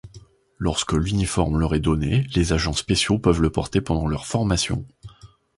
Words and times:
Lorsque 0.57 0.93
l'uniforme 0.93 1.59
leur 1.59 1.75
est 1.75 1.79
donné, 1.79 2.25
les 2.33 2.53
agents 2.53 2.73
spéciaux 2.73 3.19
peuvent 3.19 3.43
le 3.43 3.51
porter 3.51 3.81
pendant 3.81 4.07
leur 4.07 4.25
formation. 4.25 4.83